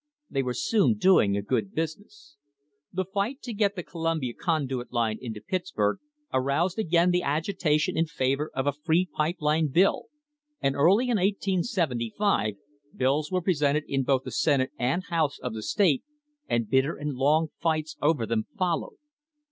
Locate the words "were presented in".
13.31-14.01